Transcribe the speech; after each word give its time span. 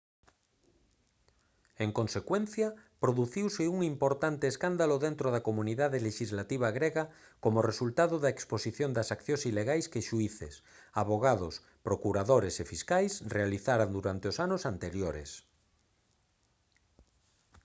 en 1.83 1.89
consecuencia 1.99 2.67
produciuse 3.03 3.63
un 3.75 3.79
importante 3.93 4.45
escándalo 4.53 4.95
dentro 5.07 5.27
da 5.33 5.45
comunidade 5.49 6.03
lexislativa 6.07 6.69
grega 6.77 7.03
como 7.43 7.67
resultado 7.71 8.15
da 8.23 8.33
exposición 8.35 8.89
das 8.93 9.09
accións 9.15 9.43
ilegais 9.51 9.85
que 9.91 10.05
xuíces 10.09 10.53
avogados 11.03 11.55
procuradores 11.87 12.55
e 12.63 12.65
fiscais 12.73 13.13
realizaran 13.35 13.89
durante 13.97 14.25
os 14.31 14.37
anos 14.45 14.61
anteriores 14.73 15.29